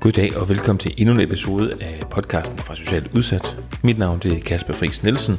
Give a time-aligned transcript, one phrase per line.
[0.00, 3.56] Goddag og velkommen til endnu en episode af podcasten fra Socialt Udsat.
[3.84, 5.34] Mit navn det er Kasper Friis Nielsen,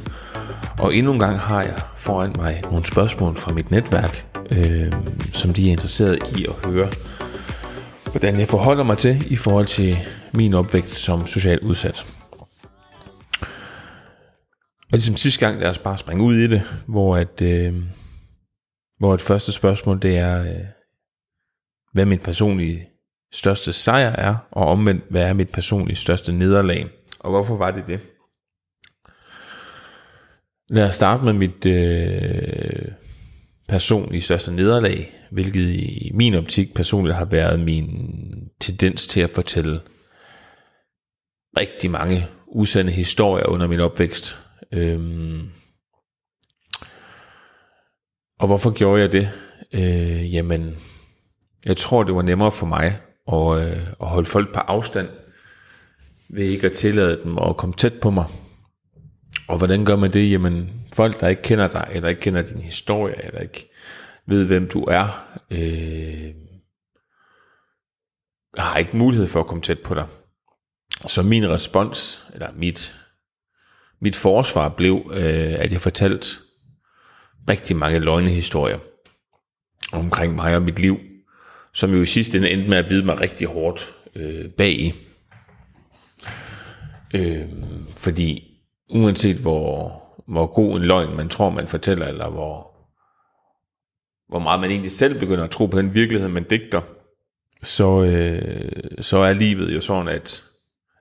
[0.78, 4.92] og endnu en gang har jeg foran mig nogle spørgsmål fra mit netværk, øh,
[5.32, 6.88] som de er interesseret i at høre,
[8.10, 9.96] hvordan jeg forholder mig til i forhold til
[10.34, 12.04] min opvækst som socialt udsat.
[14.92, 17.74] Og ligesom sidste gang, lad os bare springe ud i det, hvor at, øh,
[19.02, 20.64] hvor et første spørgsmål det er, øh,
[21.92, 22.88] hvad min personlige
[23.32, 26.88] største sejr er, og omvendt, hvad er mit personlige største nederlag.
[27.18, 28.00] Og hvorfor var det det?
[30.68, 32.92] Lad os starte med mit øh,
[33.68, 37.88] personlige største nederlag, hvilket i min optik personligt har været min
[38.60, 39.80] tendens til at fortælle
[41.56, 44.38] rigtig mange usande historier under min opvækst.
[44.72, 45.50] Øhm,
[48.42, 49.30] og hvorfor gjorde jeg det?
[49.74, 50.76] Øh, jamen,
[51.66, 55.08] jeg tror, det var nemmere for mig og, øh, at holde folk på afstand
[56.28, 58.24] ved ikke at tillade dem at komme tæt på mig.
[59.48, 60.30] Og hvordan gør man det?
[60.30, 63.70] Jamen, folk, der ikke kender dig, eller ikke kender din historie, eller ikke
[64.26, 66.34] ved, hvem du er, øh,
[68.58, 70.06] har ikke mulighed for at komme tæt på dig.
[71.06, 72.94] Så min respons, eller mit,
[74.00, 76.26] mit forsvar blev, øh, at jeg fortalte
[77.48, 78.78] rigtig mange løgnehistorier
[79.92, 80.98] omkring mig og mit liv
[81.72, 84.94] som jo i sidste ende endte med at bide mig rigtig hårdt øh, bag i.
[87.14, 87.48] Øh,
[87.96, 88.58] fordi
[88.90, 92.72] uanset hvor, hvor god en løgn man tror, man fortæller, eller hvor,
[94.28, 96.80] hvor meget man egentlig selv begynder at tro på den virkelighed, man digter,
[97.62, 100.44] så, øh, så er livet jo sådan, at,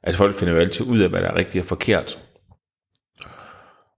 [0.03, 2.19] at folk finder jo altid ud af, hvad der er rigtigt og forkert.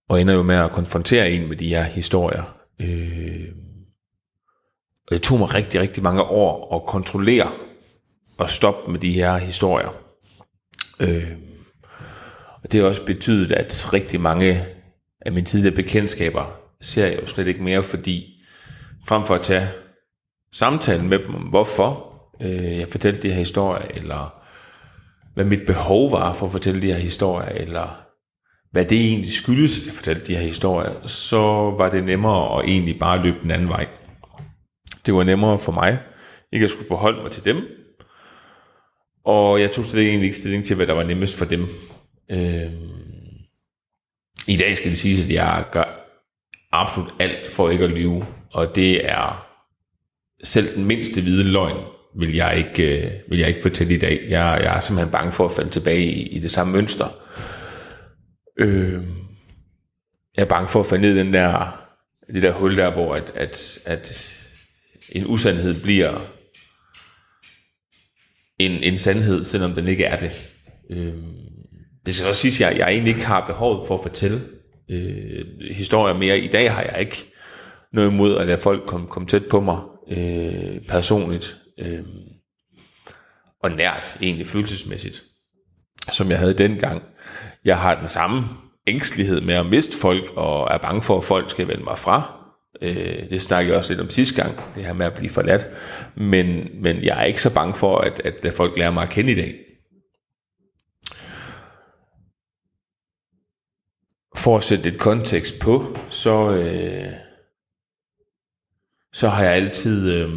[0.09, 2.57] Og ender jo med at konfrontere en med de her historier.
[2.81, 3.47] Øh,
[5.07, 7.51] og det tog mig rigtig, rigtig mange år at kontrollere
[8.37, 9.89] og stoppe med de her historier.
[10.99, 11.31] Øh,
[12.63, 14.65] og det har også betydet, at rigtig mange
[15.21, 18.43] af mine tidligere bekendtskaber ser jeg jo slet ikke mere, fordi
[19.07, 19.67] frem for at tage
[20.53, 24.43] samtalen med dem om, hvorfor øh, jeg fortalte de her historier, eller
[25.33, 28.05] hvad mit behov var for at fortælle de her historier, eller
[28.73, 31.41] hvad det egentlig skyldes, at jeg fortalte de her historier, så
[31.77, 33.87] var det nemmere at egentlig bare løbe den anden vej.
[35.05, 35.99] Det var nemmere for mig,
[36.53, 37.57] ikke at skulle forholde mig til dem.
[39.25, 41.67] Og jeg tog slet egentlig ikke stilling til, hvad der var nemmest for dem.
[42.31, 42.71] Øh,
[44.47, 46.09] I dag skal det siges, at jeg gør
[46.71, 48.25] absolut alt for ikke at lyve.
[48.53, 49.47] Og det er
[50.43, 51.77] selv den mindste hvide løgn,
[52.19, 54.19] vil jeg ikke, øh, vil jeg ikke fortælle i dag.
[54.29, 57.07] Jeg, jeg er simpelthen bange for at falde tilbage i, i det samme mønster.
[58.59, 59.03] Øh,
[60.37, 61.79] jeg er bange for at falde ned i den der,
[62.33, 64.33] det der hul der, hvor at, at, at
[65.09, 66.21] en usandhed bliver
[68.59, 70.51] en, en sandhed, selvom den ikke er det.
[70.89, 71.13] Øh,
[72.05, 74.41] det skal også sige, at jeg, jeg egentlig ikke har behov for at fortælle
[74.89, 76.39] øh, historier mere.
[76.39, 77.31] I dag har jeg ikke
[77.93, 79.81] noget imod at lade folk komme, kom tæt på mig
[80.11, 82.03] øh, personligt øh,
[83.63, 85.23] og nært, egentlig følelsesmæssigt,
[86.11, 87.03] som jeg havde dengang.
[87.65, 88.43] Jeg har den samme
[88.87, 92.43] ængstelighed med at miste folk, og er bange for, at folk skal vende mig fra.
[92.81, 95.67] Øh, det snakkede jeg også lidt om sidste gang, det her med at blive forladt.
[96.17, 99.31] Men, men jeg er ikke så bange for, at, at, folk lærer mig at kende
[99.31, 99.59] i dag.
[104.35, 107.13] For at sætte et kontekst på, så, øh,
[109.13, 110.29] så har jeg altid, øh,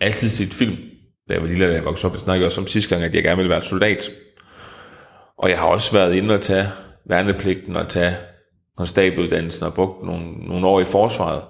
[0.00, 0.87] altid set film.
[1.28, 3.14] Da jeg var lille, da jeg voksede op, jeg snakkede også om sidste gang, at
[3.14, 4.10] jeg gerne ville være soldat.
[5.38, 6.66] Og jeg har også været inde og tage
[7.04, 8.16] værnepligten og tage
[8.76, 11.42] konstabeluddannelsen og brugt nogle, nogle år i forsvaret.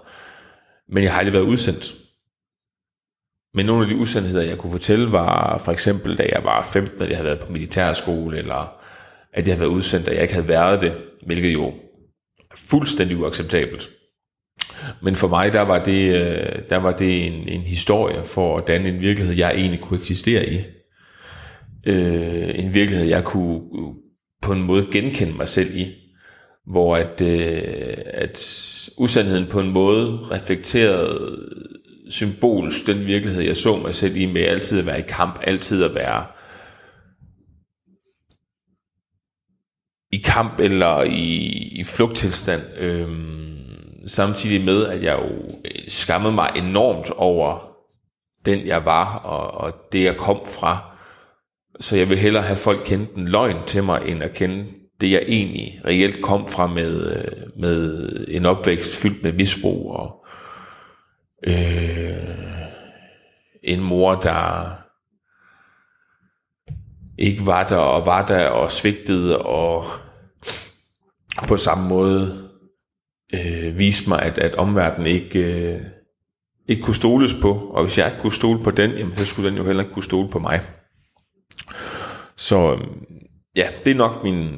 [0.88, 1.94] Men jeg har aldrig været udsendt.
[3.54, 7.02] Men nogle af de usandheder, jeg kunne fortælle, var for eksempel, da jeg var 15,
[7.02, 8.80] at jeg havde været på militærskole, eller
[9.32, 10.94] at jeg havde været udsendt, og jeg ikke havde været det,
[11.26, 11.66] hvilket jo
[12.50, 13.90] er fuldstændig uacceptabelt.
[15.02, 18.66] Men for mig, der var det, øh, der var det en, en historie for at
[18.66, 20.58] danne en virkelighed, jeg egentlig kunne eksistere i.
[21.86, 23.94] Øh, en virkelighed, jeg kunne øh,
[24.42, 25.86] på en måde genkende mig selv i
[26.70, 28.38] hvor at, øh, at
[28.98, 31.38] usandheden på en måde reflekterede
[32.10, 35.84] symbolsk den virkelighed, jeg så mig selv i, med altid at være i kamp, altid
[35.84, 36.26] at være
[40.12, 41.36] i kamp eller i,
[41.80, 43.08] i flugttilstand, Øh,
[44.08, 45.28] samtidig med, at jeg jo
[45.64, 47.68] øh, skammede mig enormt over
[48.44, 50.96] den, jeg var, og, og det, jeg kom fra.
[51.80, 54.66] Så jeg vil hellere have folk kendt en løgn til mig, end at kende
[55.00, 60.24] det jeg egentlig reelt kom fra med, øh, med en opvækst fyldt med misbrug og,
[61.46, 62.38] Øh,
[63.62, 64.70] en mor, der
[67.18, 69.84] ikke var der, og var der, og svigtede, og
[71.48, 72.47] på samme måde
[73.34, 75.80] øh, viste mig, at, at omverdenen ikke, øh,
[76.68, 77.52] ikke kunne stoles på.
[77.52, 79.94] Og hvis jeg ikke kunne stole på den, jamen, så skulle den jo heller ikke
[79.94, 80.60] kunne stole på mig.
[82.36, 83.02] Så øhm,
[83.56, 84.48] ja, det er nok min,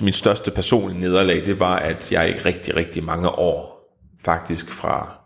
[0.00, 3.78] min største personlige nederlag, det var, at jeg ikke rigtig, rigtig mange år,
[4.20, 5.18] faktisk fra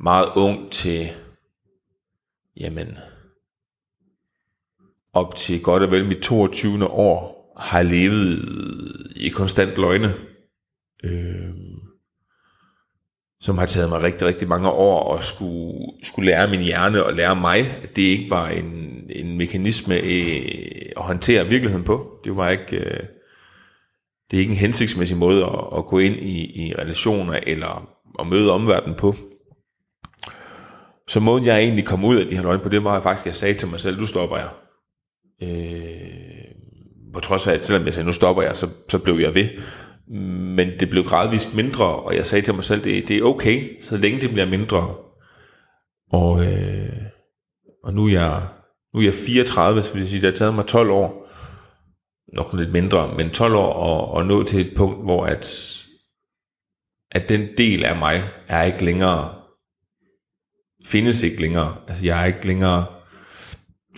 [0.00, 1.06] meget ung til,
[2.56, 2.98] jamen,
[5.12, 6.86] op til godt og vel mit 22.
[6.86, 8.42] år, har levet
[9.16, 10.14] i konstant løgne.
[11.04, 11.50] Øh,
[13.40, 17.14] som har taget mig rigtig, rigtig mange år at skulle, skulle lære min hjerne og
[17.14, 20.42] lære mig, at det ikke var en, en mekanisme øh,
[20.96, 22.20] at håndtere virkeligheden på.
[22.24, 23.00] Det var ikke, øh,
[24.30, 27.88] det er ikke en hensigtsmæssig måde at, at gå ind i, i relationer eller
[28.20, 29.14] at møde omverdenen på.
[31.08, 33.26] Så måden jeg egentlig kom ud af de her løgne på, det var faktisk, at
[33.26, 34.48] jeg sagde til mig selv, nu stopper jeg.
[35.42, 36.10] Øh,
[37.14, 39.48] på trods af, at selvom jeg sagde, nu stopper jeg, så, så blev jeg ved.
[40.10, 43.82] Men det blev gradvist mindre, og jeg sagde til mig selv, det, det er okay,
[43.82, 44.94] så længe det bliver mindre.
[46.12, 47.02] Og, øh,
[47.84, 48.42] og nu, er jeg,
[48.94, 51.28] nu er jeg 34, så vil jeg sige, det har taget mig 12 år,
[52.36, 55.76] nok lidt mindre, men 12 år at, at nå til et punkt, hvor at,
[57.12, 59.34] at den del af mig er ikke længere,
[60.86, 61.76] findes ikke længere.
[61.88, 62.86] Altså jeg er ikke længere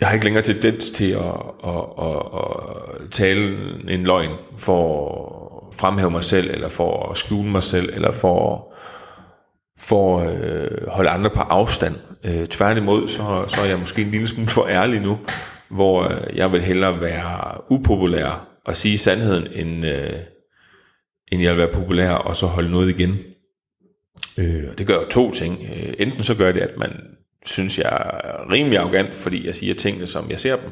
[0.00, 1.35] jeg har ikke længere tendens til at,
[1.65, 3.56] at, at, at tale
[3.88, 5.42] en løgn for
[5.72, 8.74] fremhæve mig selv, eller for at skjule mig selv, eller for,
[9.78, 11.94] for at øh, holde andre på afstand.
[12.24, 15.19] Øh, tværtimod, så, så er jeg måske en lille smule for ærlig nu,
[15.70, 20.12] hvor øh, jeg vil hellere være upopulær og sige sandheden, end, øh,
[21.32, 23.19] end jeg vil være populær og så holde noget igen.
[24.38, 25.58] Øh, og det gør jo to ting.
[25.62, 26.92] Øh, enten så gør det, at man
[27.46, 27.86] synes jeg
[28.24, 30.70] er rimelig arrogant, fordi jeg siger tingene, som jeg ser dem.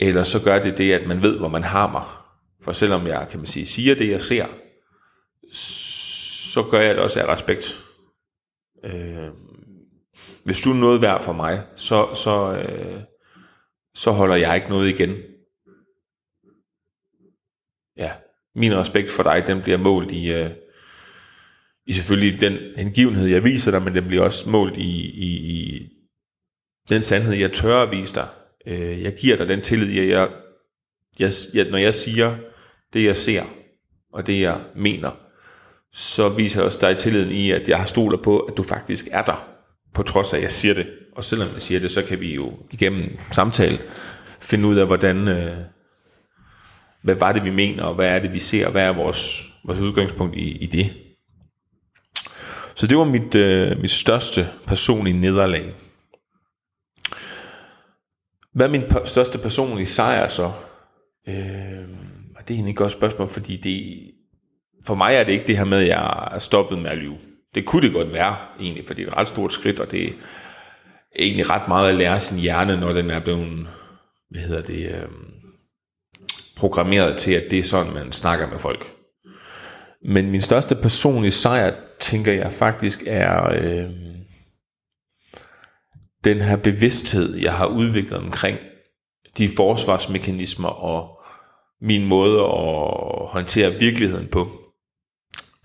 [0.00, 2.02] Eller så gør det det, at man ved, hvor man har mig.
[2.64, 4.46] For selvom jeg, kan man sige, siger det, jeg ser,
[6.52, 7.80] så gør jeg det også af respekt.
[8.84, 9.28] Øh,
[10.44, 13.00] hvis du er noget værd for mig, så, så, øh,
[13.94, 15.16] så holder jeg ikke noget igen.
[17.96, 18.12] Ja,
[18.54, 20.50] min respekt for dig, den bliver målt i, øh,
[21.86, 25.88] i selvfølgelig den hengivenhed, jeg viser dig, men den bliver også målt i, i, i
[26.88, 28.28] den sandhed, jeg tør at vise dig.
[28.66, 30.30] Øh, jeg giver dig den tillid, jeg, jeg,
[31.18, 32.53] jeg, jeg, når jeg siger
[32.94, 33.44] det, jeg ser,
[34.12, 35.10] og det, jeg mener,
[35.92, 39.08] så viser jeg også dig tilliden i, at jeg har stoler på, at du faktisk
[39.10, 39.48] er der,
[39.94, 40.86] på trods af, at jeg siger det.
[41.16, 43.78] Og selvom jeg siger det, så kan vi jo igennem samtale
[44.40, 45.56] finde ud af, hvordan, øh,
[47.02, 49.44] hvad var det, vi mener, og hvad er det, vi ser, og hvad er vores,
[49.64, 50.94] vores udgangspunkt i, i det.
[52.74, 55.74] Så det var mit, øh, mit største personlige nederlag.
[58.52, 60.52] Hvad er min største personlige sejr så?
[61.28, 62.13] Øh,
[62.48, 64.10] det er egentlig et godt spørgsmål, fordi det,
[64.86, 67.16] for mig er det ikke det her med, at jeg er stoppet med at lyve.
[67.54, 70.08] Det kunne det godt være, egentlig, for det er et ret stort skridt, og det
[70.08, 70.12] er
[71.18, 73.66] egentlig ret meget at lære sin hjerne, når den er blevet,
[74.30, 75.08] hvad hedder det, øh,
[76.56, 78.92] programmeret til, at det er sådan, man snakker med folk.
[80.04, 83.90] Men min største personlige sejr, tænker jeg faktisk, er øh,
[86.24, 88.58] den her bevidsthed, jeg har udviklet omkring
[89.38, 91.23] de forsvarsmekanismer og
[91.84, 94.48] min måde at håndtere virkeligheden på.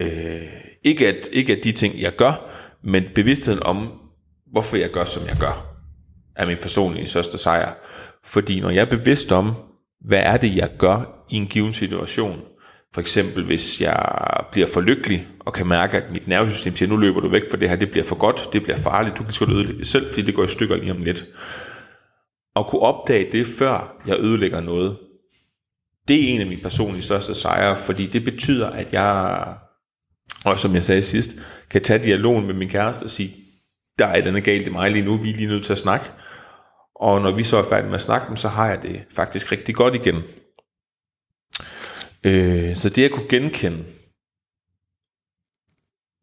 [0.01, 0.41] Øh,
[0.83, 2.49] ikke, at, ikke at de ting, jeg gør,
[2.83, 3.91] men bevidstheden om,
[4.51, 5.65] hvorfor jeg gør, som jeg gør,
[6.35, 7.73] er min personlige største sejr.
[8.25, 9.51] Fordi når jeg er bevidst om,
[10.05, 12.39] hvad er det, jeg gør i en given situation,
[12.93, 14.13] for eksempel hvis jeg
[14.51, 17.57] bliver for lykkelig og kan mærke, at mit nervesystem siger, nu løber du væk fra
[17.57, 20.09] det her, det bliver for godt, det bliver farligt, du kan sgu ødelægge det selv,
[20.09, 21.25] fordi det går i stykker lige om lidt.
[22.55, 24.97] Og kunne opdage det, før jeg ødelægger noget,
[26.09, 29.57] det er en af mine personlige største sejre, fordi det betyder, at jeg,
[30.45, 31.31] og som jeg sagde sidst,
[31.69, 33.31] kan tage dialogen med min kæreste og sige,
[33.99, 35.71] der er et eller andet galt i mig lige nu, vi er lige nødt til
[35.71, 36.05] at snakke.
[36.95, 39.75] Og når vi så er færdige med at snakke, så har jeg det faktisk rigtig
[39.75, 40.15] godt igen.
[42.23, 43.85] Øh, så det at kunne genkende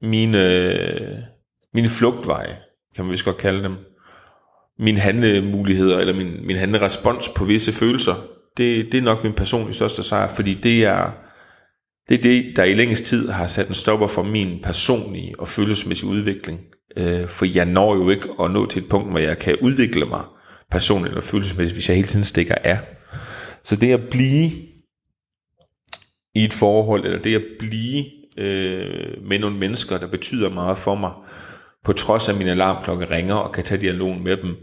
[0.02, 1.26] mine,
[1.74, 2.56] mine flugtveje,
[2.96, 3.76] kan man vist godt kalde dem,
[4.78, 9.74] mine handlemuligheder, eller min, min handlerespons på visse følelser, det, det er nok min personlige
[9.74, 11.10] største sejr, fordi det er,
[12.08, 15.48] det er det, der i længst tid har sat en stopper for min personlige og
[15.48, 16.60] følelsesmæssige udvikling.
[16.96, 20.06] Øh, for jeg når jo ikke at nå til et punkt, hvor jeg kan udvikle
[20.06, 20.24] mig
[20.70, 22.78] personligt og følelsesmæssigt, hvis jeg hele tiden stikker af.
[23.64, 24.50] Så det at blive
[26.34, 28.04] i et forhold, eller det at blive
[28.38, 31.12] øh, med nogle mennesker, der betyder meget for mig,
[31.84, 34.54] på trods af min alarmklokke ringer og kan tage dialogen med dem,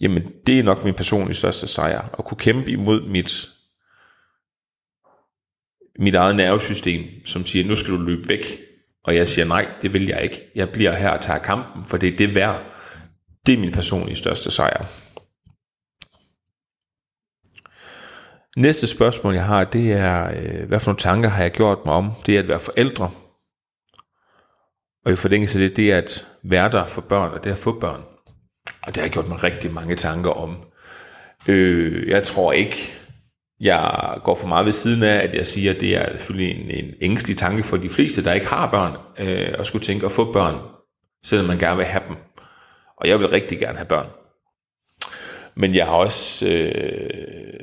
[0.00, 2.08] jamen det er nok min personlige største sejr.
[2.18, 3.48] At kunne kæmpe imod mit,
[5.98, 8.44] mit eget nervesystem, som siger, nu skal du løbe væk.
[9.04, 10.50] Og jeg siger, nej, det vil jeg ikke.
[10.54, 12.62] Jeg bliver her og tager kampen, for det er det værd.
[13.46, 14.86] Det er min personlige største sejr.
[18.56, 21.94] Næste spørgsmål, jeg har, det er, øh, hvad for nogle tanker har jeg gjort mig
[21.94, 23.10] om det er at være forældre?
[25.06, 27.54] Og i forlængelse af det, det er at være der for børn, og det er
[27.54, 28.09] at få børn.
[28.82, 30.56] Og det har jeg gjort mig rigtig mange tanker om.
[31.46, 32.92] Øh, jeg tror ikke,
[33.60, 36.84] jeg går for meget ved siden af, at jeg siger, at det er selvfølgelig en,
[36.84, 40.12] en ængstelig tanke for de fleste, der ikke har børn, øh, at skulle tænke at
[40.12, 40.60] få børn,
[41.24, 42.16] selvom man gerne vil have dem.
[42.96, 44.06] Og jeg vil rigtig gerne have børn.
[45.54, 47.60] Men jeg har også, øh,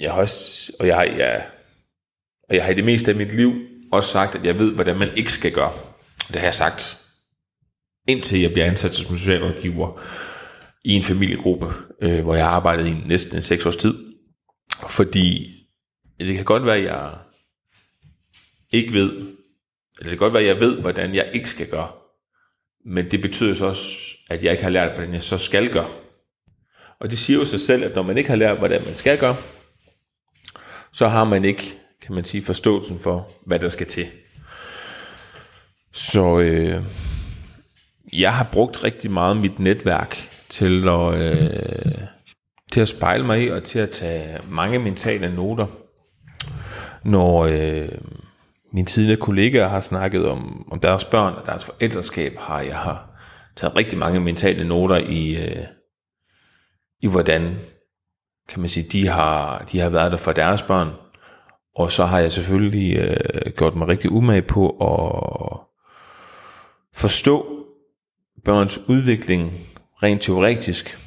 [0.00, 1.46] jeg har også, og jeg har, jeg,
[2.48, 3.52] og jeg har i det meste af mit liv
[3.92, 5.72] også sagt, at jeg ved, hvordan man ikke skal gøre.
[6.28, 7.05] Det har jeg sagt,
[8.06, 10.00] indtil jeg bliver ansat som socialrådgiver
[10.84, 11.66] i en familiegruppe,
[12.02, 13.94] øh, hvor jeg arbejdede i næsten en seks års tid.
[14.88, 15.52] Fordi
[16.20, 17.12] det kan godt være, at jeg
[18.72, 19.10] ikke ved,
[19.98, 21.88] eller det kan godt være, at jeg ved, hvordan jeg ikke skal gøre.
[22.86, 25.88] Men det betyder så også, at jeg ikke har lært, hvordan jeg så skal gøre.
[27.00, 29.18] Og det siger jo sig selv, at når man ikke har lært, hvordan man skal
[29.18, 29.36] gøre,
[30.92, 34.06] så har man ikke, kan man sige, forståelsen for, hvad der skal til.
[35.92, 36.82] Så øh,
[38.12, 40.16] jeg har brugt rigtig meget mit netværk
[40.48, 41.98] til at, øh,
[42.72, 45.66] til at spejle mig i, og til at tage mange mentale noter.
[47.04, 47.88] Når øh,
[48.72, 52.96] mine tidligere kollegaer har snakket om, om deres børn og deres forældreskab, har jeg
[53.56, 55.64] taget rigtig mange mentale noter i, øh,
[57.02, 57.56] i hvordan
[58.48, 60.88] kan man sige, de har, de har været der for deres børn.
[61.76, 65.58] Og så har jeg selvfølgelig øh, gjort mig rigtig umage på at
[66.94, 67.55] forstå
[68.46, 69.52] børns udvikling
[70.02, 70.98] rent teoretisk.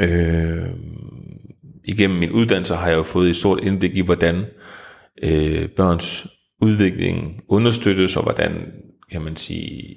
[0.00, 0.68] Øh,
[1.84, 4.44] igennem min uddannelse har jeg jo fået et stort indblik i, hvordan
[5.22, 6.26] øh, børns
[6.62, 8.72] udvikling understøttes, og hvordan,
[9.12, 9.94] kan man sige,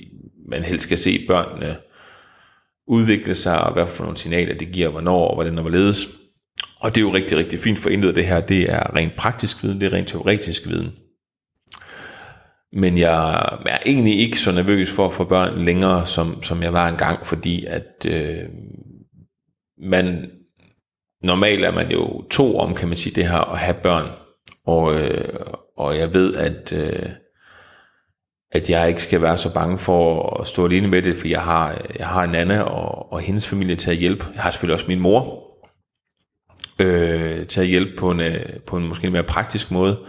[0.50, 1.75] man helst skal se børnene
[2.88, 6.10] udvikle sig, og hvad for nogle signaler det giver, hvornår og hvordan der var ledes.
[6.79, 8.39] Og det er jo rigtig, rigtig fint for intet det her.
[8.39, 10.91] Det er rent praktisk viden, det er rent teoretisk viden.
[12.73, 13.33] Men jeg
[13.65, 17.25] er egentlig ikke så nervøs for at få børn længere, som, som jeg var engang,
[17.25, 18.49] fordi at øh,
[19.77, 20.29] man,
[21.23, 24.11] normalt er man jo to om, kan man sige, det her at have børn.
[24.65, 25.35] Og, øh,
[25.77, 27.09] og jeg ved, at, øh,
[28.51, 31.41] at jeg ikke skal være så bange for at stå alene med det, for jeg
[31.41, 34.25] har, jeg har Nana og, og hendes familie til at hjælpe.
[34.33, 35.51] Jeg har selvfølgelig også min mor
[36.81, 39.99] øh, til at hjælpe på en, øh, på en måske mere praktisk måde.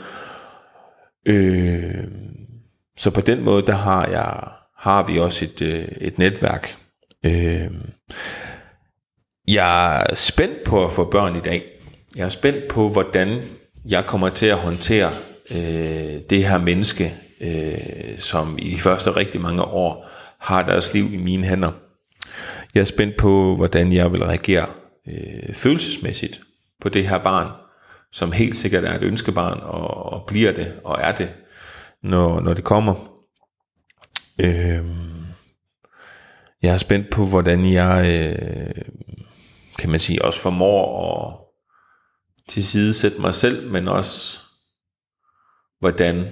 [1.27, 2.05] Øh,
[2.97, 6.77] så på den måde, der har, jeg, har vi også et, øh, et netværk.
[7.25, 7.71] Øh,
[9.49, 11.63] jeg er spændt på at få børn i dag.
[12.17, 13.43] Jeg er spændt på, hvordan
[13.89, 15.13] jeg kommer til at håndtere
[15.51, 20.09] øh, det her menneske, øh, som i de første rigtig mange år
[20.41, 21.73] har deres liv i mine hænder.
[22.75, 24.67] Jeg er spændt på, hvordan jeg vil reagere
[25.09, 26.41] øh, følelsesmæssigt
[26.81, 27.49] på det her barn,
[28.13, 31.35] som helt sikkert er et ønskebarn, og, og bliver det, og er det,
[32.03, 32.95] når, når det kommer.
[34.41, 34.87] Øh,
[36.63, 38.85] jeg er spændt på, hvordan jeg, øh,
[39.79, 41.45] kan man sige, også formår at
[42.49, 44.39] tilsidesætte mig selv, men også
[45.81, 46.27] hvordan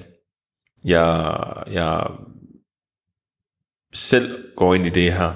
[0.84, 1.36] jeg,
[1.70, 2.06] jeg
[3.92, 5.32] selv går ind i det her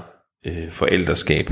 [0.47, 1.51] øh, forældreskab.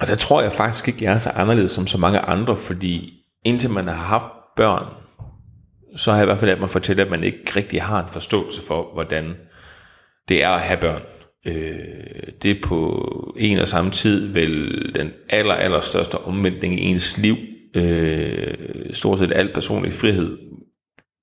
[0.00, 3.24] Og der tror jeg faktisk ikke, jeg er så anderledes som så mange andre, fordi
[3.44, 4.94] indtil man har haft børn,
[5.96, 8.02] så har jeg i hvert fald lært mig at fortælle, at man ikke rigtig har
[8.02, 9.34] en forståelse for, hvordan
[10.28, 11.02] det er at have børn.
[11.46, 16.84] Øh, det er på en og samme tid vel den aller, aller største omvendning i
[16.84, 17.36] ens liv.
[17.76, 18.54] Øh,
[18.92, 20.38] stort set al personlig frihed,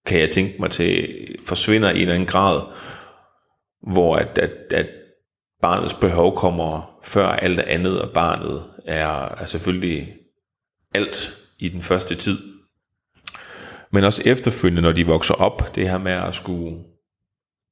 [0.05, 1.07] kan jeg tænke mig til,
[1.45, 2.61] forsvinder i en eller anden grad,
[3.93, 4.87] hvor at, at, at
[5.61, 10.13] barnets behov kommer før alt andet, og barnet er, er selvfølgelig
[10.93, 12.56] alt i den første tid.
[13.91, 16.77] Men også efterfølgende, når de vokser op, det her med at skulle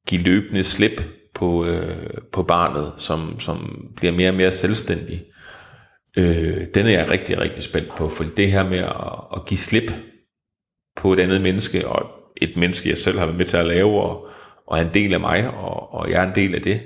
[0.07, 1.01] give løbende slip
[1.34, 5.24] på, øh, på barnet, som, som bliver mere og mere selvstændig.
[6.17, 9.57] Øh, den er jeg rigtig, rigtig spændt på, for det her med at, at give
[9.57, 9.91] slip
[10.95, 12.10] på et andet menneske, og
[12.41, 14.27] et menneske, jeg selv har været med til at lave, og,
[14.67, 16.81] og er en del af mig, og, og jeg er en del af det,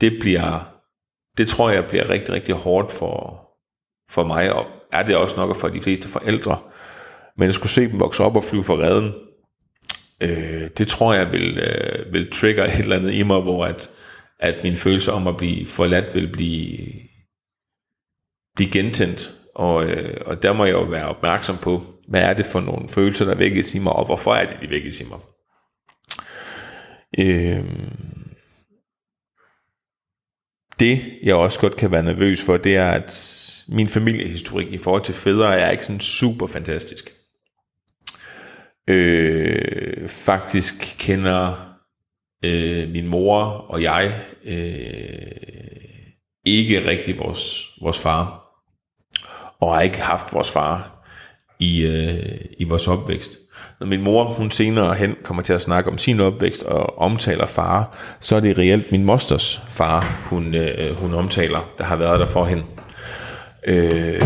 [0.00, 0.74] det bliver,
[1.38, 3.44] det tror jeg bliver rigtig, rigtig hårdt for,
[4.10, 6.58] for mig, og er det også nok for de fleste forældre.
[7.38, 9.12] Men at skulle se dem vokse op og flyve for redden,
[10.22, 13.90] øh, det tror jeg vil, øh, vil trigger et eller andet i mig, hvor at,
[14.40, 16.78] at min følelse om at blive forladt vil blive,
[18.56, 19.34] blive gentændt.
[19.54, 22.88] Og, øh, og der må jeg jo være opmærksom på, hvad er det for nogle
[22.88, 25.18] følelser, der vækkes i mig, og hvorfor er det, de vækkes i mig.
[27.18, 27.64] Øh,
[30.78, 33.34] det, jeg også godt kan være nervøs for, det er, at
[33.68, 37.17] min familiehistorik i forhold til fædre er ikke sådan super fantastisk.
[38.88, 41.68] Øh, faktisk kender
[42.44, 44.14] øh, min mor og jeg
[44.44, 45.38] øh,
[46.46, 48.44] ikke rigtig vores, vores far,
[49.60, 51.04] og har ikke haft vores far
[51.60, 53.38] i, øh, i vores opvækst.
[53.80, 57.46] Når min mor, hun senere hen kommer til at snakke om sin opvækst og omtaler
[57.46, 62.20] far, så er det reelt min mosters far, hun, øh, hun omtaler, der har været
[62.20, 62.64] der for hende.
[63.66, 64.22] Øh,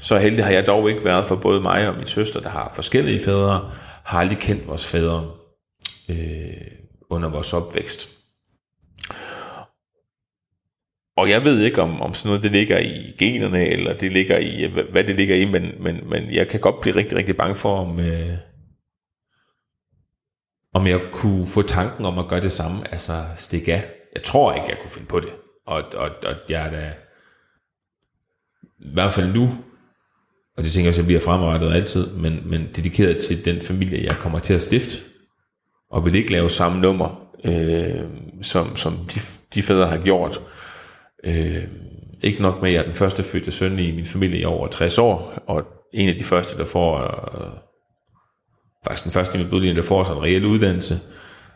[0.00, 2.72] så heldig har jeg dog ikke været for både mig og min søster, der har
[2.74, 3.70] forskellige fædre,
[4.04, 5.30] har aldrig kendt vores fædre
[6.10, 6.70] øh,
[7.10, 8.08] under vores opvækst.
[11.16, 14.38] Og jeg ved ikke, om, om sådan noget det ligger i generne, eller det ligger
[14.38, 17.36] i, øh, hvad det ligger i, men, men, men jeg kan godt blive rigtig, rigtig
[17.36, 18.36] bange for, om, øh,
[20.74, 23.90] om jeg kunne få tanken om at gøre det samme, altså stikke af.
[24.14, 25.32] Jeg tror ikke, jeg kunne finde på det.
[25.66, 26.94] Og, og, og jeg er da,
[28.78, 29.48] i hvert fald nu,
[30.58, 34.04] og det tænker jeg også, jeg bliver fremrettet altid, men, men dedikeret til den familie,
[34.04, 34.98] jeg kommer til at stifte,
[35.90, 38.04] og vil ikke lave samme nummer, øh,
[38.42, 39.20] som, som de,
[39.54, 40.40] de fædre har gjort.
[41.24, 41.64] Øh,
[42.22, 44.66] ikke nok med, at jeg er den første fødte søn i min familie i over
[44.66, 45.62] 60 år, og
[45.94, 47.50] en af de første, der får, øh,
[48.84, 51.00] faktisk den første i min blodlinje, der får sådan en reel uddannelse,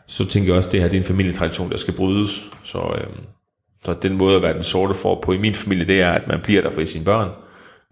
[0.07, 2.49] så tænker jeg også, at det her det er en familietradition, der skal brydes.
[2.63, 3.15] Så, øh,
[3.85, 6.27] så den måde at være den sorte for på i min familie, det er, at
[6.27, 7.29] man bliver der for sine børn,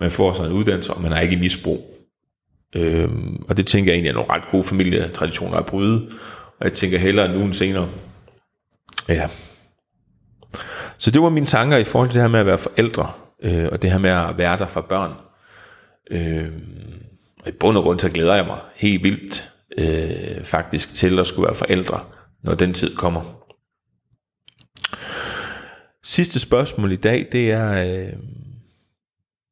[0.02, 1.94] man får sig en uddannelse, og man er ikke i misbrug.
[2.76, 6.12] Øhm, og det tænker jeg egentlig er nogle ret gode familietraditioner at bryde,
[6.60, 7.90] og jeg tænker hellere nu end senere.
[9.10, 9.28] Ja.
[10.98, 13.12] Så det var mine tanker i forhold til det her med at være forældre,
[13.44, 15.12] øh, og det her med at være der for børn.
[16.12, 16.52] Øh,
[17.42, 21.28] og i bund og grund så glæder jeg mig helt vildt øh, faktisk til at
[21.28, 22.00] skulle være forældre,
[22.44, 23.22] når den tid kommer.
[26.04, 28.14] Sidste spørgsmål i dag, det er, øh,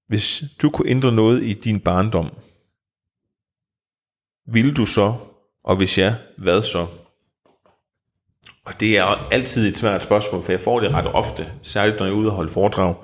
[0.09, 2.29] hvis du kunne ændre noget i din barndom,
[4.53, 5.13] ville du så,
[5.63, 6.87] og hvis ja, hvad så?
[8.65, 12.05] Og det er altid et svært spørgsmål, for jeg får det ret ofte, særligt når
[12.05, 12.95] jeg er ude og holde foredrag.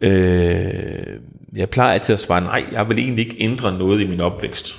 [0.00, 1.20] Øh,
[1.52, 4.74] jeg plejer altid at svare, nej, jeg vil egentlig ikke ændre noget i min opvækst.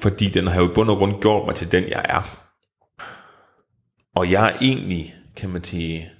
[0.00, 2.46] Fordi den har jo i bund og grund gjort mig til den, jeg er.
[4.14, 6.10] Og jeg er egentlig, kan man sige,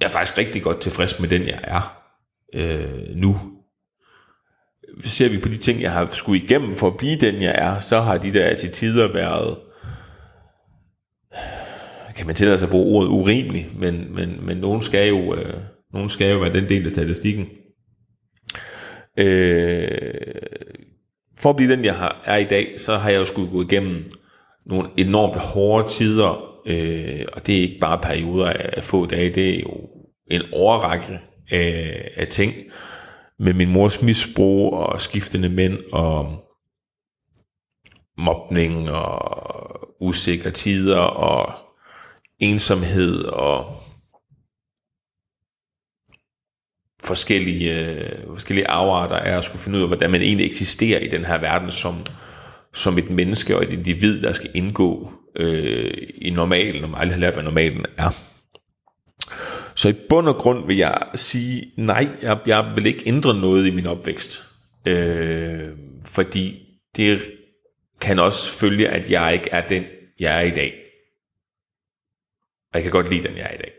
[0.00, 2.05] jeg er faktisk rigtig godt tilfreds med den, jeg er
[2.54, 3.36] øh, nu.
[5.04, 7.80] Ser vi på de ting, jeg har skulle igennem for at blive den, jeg er,
[7.80, 9.58] så har de der til tider været,
[12.16, 15.54] kan man tillade sig at bruge ordet urimelig, men, men, men nogen, skal jo, øh,
[15.92, 17.48] nogen skal jo være den del af statistikken.
[19.18, 19.88] Øh,
[21.38, 23.62] for at blive den, jeg har, er i dag, så har jeg jo skulle gå
[23.62, 24.04] igennem
[24.66, 29.56] nogle enormt hårde tider, øh, og det er ikke bare perioder af få dage, det
[29.56, 29.88] er jo
[30.30, 32.54] en overrække af, af ting,
[33.38, 36.42] med min mors misbrug og skiftende mænd og
[38.18, 41.54] mobning og usikre tider og
[42.38, 43.76] ensomhed og
[47.04, 51.08] forskellige, øh, forskellige afarter af at skulle finde ud af, hvordan man egentlig eksisterer i
[51.08, 52.06] den her verden som,
[52.74, 57.20] som et menneske og et individ, der skal indgå øh, i normalen, og aldrig har
[57.20, 58.35] lært, hvad normalen er.
[59.76, 63.66] Så i bund og grund vil jeg sige, nej, jeg, jeg vil ikke ændre noget
[63.66, 64.48] i min opvækst.
[64.86, 65.68] Øh,
[66.04, 66.62] fordi
[66.96, 67.20] det
[68.00, 69.84] kan også følge, at jeg ikke er den,
[70.20, 70.74] jeg er i dag.
[72.72, 73.72] Og jeg kan godt lide den, jeg er i dag.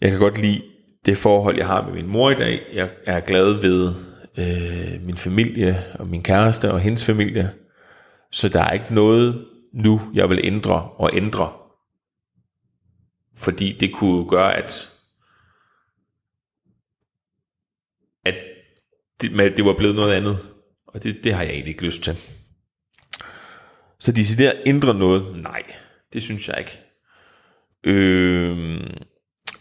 [0.00, 0.62] Jeg kan godt lide
[1.06, 2.60] det forhold, jeg har med min mor i dag.
[2.74, 3.94] Jeg er glad ved
[4.38, 7.50] øh, min familie og min kæreste og hendes familie.
[8.30, 11.52] Så der er ikke noget nu, jeg vil ændre og ændre
[13.36, 14.92] fordi det kunne gøre, at,
[18.24, 18.34] at
[19.20, 20.38] det, med, det var blevet noget andet.
[20.86, 22.16] Og det, det har jeg egentlig ikke lyst til.
[23.98, 25.42] Så de der ændre noget?
[25.42, 25.62] Nej,
[26.12, 26.80] det synes jeg ikke.
[27.84, 28.80] Øh,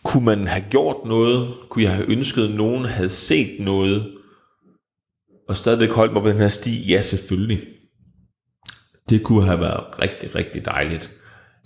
[0.03, 1.55] kunne man have gjort noget?
[1.69, 4.17] Kunne jeg have ønsket, at nogen havde set noget?
[5.49, 6.91] Og stadigvæk holdt mig på den her sti?
[6.91, 7.61] Ja, selvfølgelig.
[9.09, 11.11] Det kunne have været rigtig, rigtig dejligt,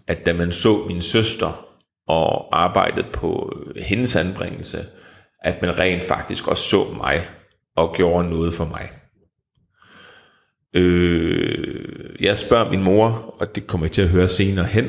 [0.07, 1.74] at da man så min søster
[2.07, 4.79] og arbejdet på øh, hendes anbringelse,
[5.43, 7.19] at man rent faktisk også så mig
[7.75, 8.89] og gjorde noget for mig.
[10.73, 14.85] Øh, jeg spørger min mor, og det kommer jeg til at høre senere hen,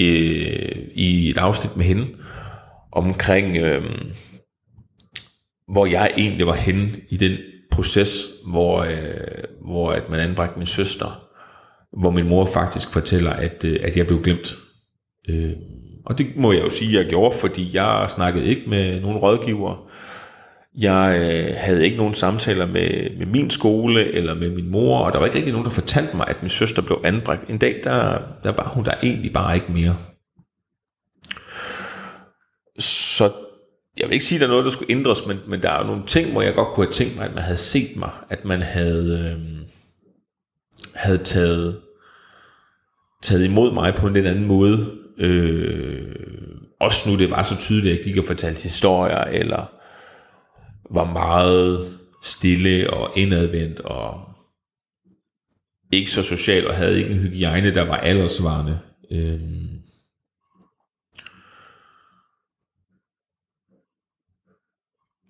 [0.00, 2.06] øh, i et afsnit med hende,
[2.92, 3.84] omkring, øh,
[5.72, 7.38] hvor jeg egentlig var henne i den
[7.70, 11.28] proces, hvor, øh, hvor at man anbragte min søster,
[12.00, 14.56] hvor min mor faktisk fortæller, at, øh, at jeg blev glemt.
[15.28, 15.52] Øh,
[16.06, 19.90] og det må jeg jo sige, jeg gjorde, fordi jeg snakkede ikke med nogen rådgiver.
[20.78, 25.12] Jeg øh, havde ikke nogen samtaler med, med min skole eller med min mor, og
[25.12, 27.50] der var ikke rigtig nogen, der fortalte mig, at min søster blev anbragt.
[27.50, 29.96] En dag, der, der var hun der egentlig bare ikke mere.
[32.78, 33.32] Så
[33.98, 35.78] jeg vil ikke sige, at der er noget, der skulle ændres, men, men der er
[35.78, 38.10] jo nogle ting, hvor jeg godt kunne have tænkt mig, at man havde set mig,
[38.30, 39.66] at man havde, øh,
[40.94, 41.80] havde taget,
[43.22, 45.03] taget imod mig på en lidt anden måde.
[45.18, 46.14] Øh,
[46.80, 49.72] også nu det var så tydeligt, at jeg gik og fortalte historier, eller
[50.90, 54.20] var meget stille og indadvendt, og
[55.92, 58.78] ikke så social, og havde ikke en hygiejne, der var aldersvarende.
[59.10, 59.40] Øh,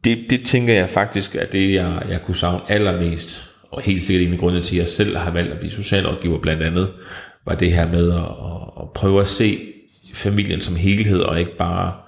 [0.04, 4.26] det, det tænker jeg faktisk er det, jeg, jeg kunne savne allermest, og helt sikkert
[4.26, 6.92] en af grundene til, at jeg selv har valgt at blive socialrådgiver blandt andet,
[7.46, 9.73] var det her med at, at, at prøve at se
[10.14, 12.00] familien som helhed, og ikke bare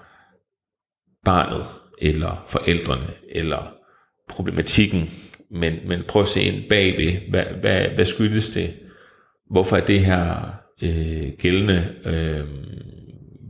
[1.25, 1.67] barnet,
[1.99, 3.73] eller forældrene, eller
[4.29, 5.11] problematikken,
[5.51, 8.77] men, men prøv at se ind bagved, hvad, hvad, hvad skyldes det?
[9.51, 11.95] Hvorfor er det her øh, gældende?
[12.05, 12.47] Øh,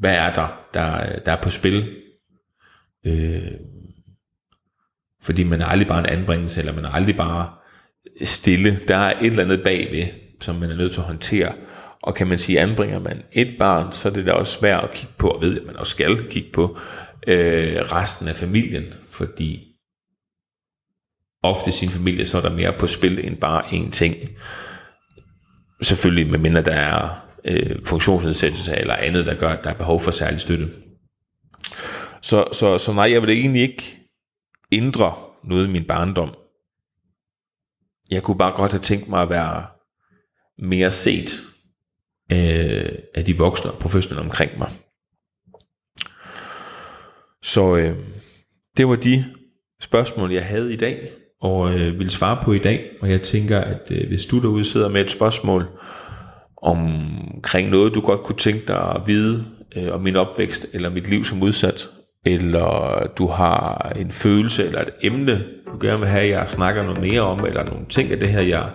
[0.00, 1.96] hvad er der, der, der er på spil?
[3.06, 3.52] Øh,
[5.22, 7.50] fordi man er aldrig bare en anbringelse, eller man er aldrig bare
[8.24, 8.80] stille.
[8.88, 10.04] Der er et eller andet bagved,
[10.40, 11.52] som man er nødt til at håndtere.
[12.06, 14.90] Og kan man sige, anbringer man et barn, så er det da også svært at
[14.90, 16.78] kigge på, og ved at man også skal kigge på
[17.26, 19.76] øh, resten af familien, fordi
[21.42, 24.14] ofte i sin familie, så er der mere på spil end bare én ting.
[25.82, 27.08] Selvfølgelig, medmindre der er
[27.44, 30.68] øh, funktionsnedsættelse eller andet, der gør, at der er behov for særlig støtte.
[32.22, 33.98] Så, så, så nej, jeg vil egentlig ikke
[34.72, 35.14] ændre
[35.44, 36.34] noget i min barndom.
[38.10, 39.66] Jeg kunne bare godt have tænkt mig at være
[40.58, 41.40] mere set
[42.32, 44.70] øh, af de voksne og professionelle omkring mig.
[47.42, 47.96] Så øh,
[48.76, 49.24] det var de
[49.80, 51.10] spørgsmål, jeg havde i dag,
[51.40, 52.90] og øh, ville svare på i dag.
[53.00, 55.66] Og jeg tænker, at øh, hvis du derude sidder med et spørgsmål
[56.62, 61.08] omkring noget, du godt kunne tænke dig at vide øh, om min opvækst eller mit
[61.08, 61.88] liv som udsat,
[62.26, 66.82] eller du har en følelse eller et emne, du gerne vil have, at jeg snakker
[66.82, 68.70] noget mere om, eller nogle ting af det her, jeg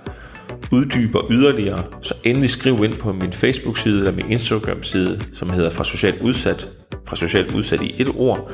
[0.72, 5.84] uddyber yderligere, så endelig skriv ind på min Facebook-side eller min Instagram-side, som hedder fra
[5.84, 6.72] socialt udsat,
[7.08, 8.52] fra socialt udsat i et ord,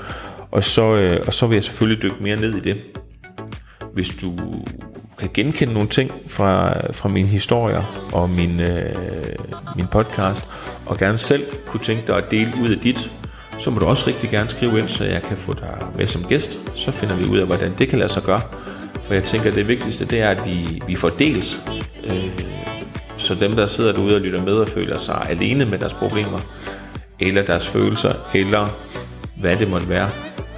[0.52, 2.78] og så, øh, og så vil jeg selvfølgelig dykke mere ned i det.
[3.94, 4.34] Hvis du
[5.20, 8.96] kan genkende nogle ting fra, fra mine historier og min, øh,
[9.76, 10.46] min podcast,
[10.86, 13.12] og gerne selv kunne tænke dig at dele ud af dit
[13.60, 16.24] så må du også rigtig gerne skrive ind, så jeg kan få dig med som
[16.24, 16.60] gæst.
[16.76, 18.42] Så finder vi ud af, hvordan det kan lade sig gøre.
[19.04, 21.62] For jeg tænker, at det vigtigste, det er, at vi, vi får dels.
[22.04, 22.30] Øh,
[23.18, 26.40] så dem, der sidder derude og lytter med og føler sig alene med deres problemer,
[27.20, 28.68] eller deres følelser, eller
[29.38, 30.10] hvad det måtte være,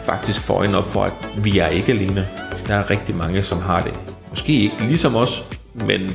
[0.04, 1.14] faktisk får en op for, at
[1.44, 2.28] vi er ikke alene.
[2.68, 3.94] Der er rigtig mange, som har det.
[4.30, 6.12] Måske ikke ligesom os, men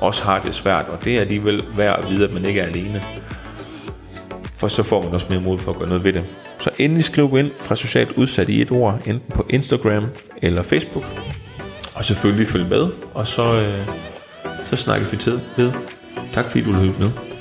[0.00, 2.66] også har det svært, og det er alligevel værd at vide, at man ikke er
[2.66, 3.02] alene
[4.64, 6.24] for så får man også mere mod for at gøre noget ved det.
[6.64, 10.06] Så endelig skriv ind fra socialt udsat i et ord, enten på Instagram
[10.42, 11.04] eller Facebook.
[11.94, 13.88] Og selvfølgelig følg med, og så, øh,
[14.66, 15.72] så snakkes vi til ved.
[16.32, 17.33] Tak fordi du lyttede med.